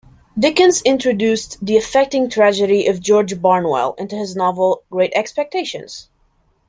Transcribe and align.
Dickens 0.35 0.81
introduced 0.81 1.63
"the 1.63 1.77
affecting 1.77 2.27
tragedy 2.27 2.87
of 2.87 2.99
George 3.01 3.39
Barnwell" 3.39 3.93
into 3.99 4.15
his 4.15 4.35
novel 4.35 4.81
"Great 4.89 5.11
Expectations". 5.15 6.09